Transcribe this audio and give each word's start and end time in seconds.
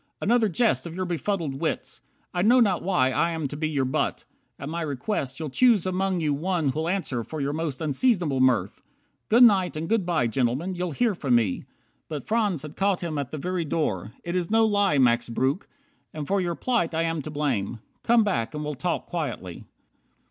"Another 0.19 0.49
jest 0.49 0.87
Of 0.87 0.95
your 0.95 1.05
befuddled 1.05 1.59
wits. 1.61 2.01
I 2.33 2.41
know 2.41 2.59
not 2.59 2.81
why 2.81 3.11
I 3.11 3.29
am 3.29 3.47
to 3.49 3.55
be 3.55 3.69
your 3.69 3.85
butt. 3.85 4.25
At 4.57 4.67
my 4.67 4.81
request 4.81 5.39
You'll 5.39 5.51
choose 5.51 5.85
among 5.85 6.21
you 6.21 6.33
one 6.33 6.69
who'll 6.69 6.89
answer 6.89 7.23
for 7.23 7.39
Your 7.39 7.53
most 7.53 7.81
unseasonable 7.81 8.39
mirth. 8.39 8.81
Good 9.29 9.43
night 9.43 9.77
And 9.77 9.87
good 9.87 10.03
by, 10.03 10.25
gentlemen. 10.25 10.73
You'll 10.73 10.89
hear 10.89 11.13
from 11.13 11.35
me." 11.35 11.65
But 12.09 12.27
Franz 12.27 12.63
had 12.63 12.75
caught 12.75 13.01
him 13.01 13.19
at 13.19 13.29
the 13.29 13.37
very 13.37 13.63
door, 13.63 14.13
"It 14.23 14.35
is 14.35 14.49
no 14.49 14.65
lie, 14.65 14.97
Max 14.97 15.29
Breuck, 15.29 15.67
and 16.15 16.27
for 16.27 16.41
your 16.41 16.55
plight 16.55 16.95
I 16.95 17.03
am 17.03 17.21
to 17.21 17.29
blame. 17.29 17.77
Come 18.01 18.23
back, 18.23 18.55
and 18.55 18.63
we'll 18.65 18.73
talk 18.73 19.05
quietly. 19.05 19.65